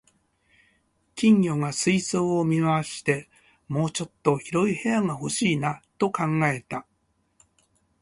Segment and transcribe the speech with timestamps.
[1.13, 3.29] 金魚が水槽を見回して、
[3.69, 6.87] 「もうちょっと広い部屋が欲しいな」と考えた